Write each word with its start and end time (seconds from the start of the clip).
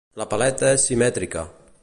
La 0.21 0.25
paleta 0.31 0.71
és 0.77 0.87
simètrica. 0.91 1.45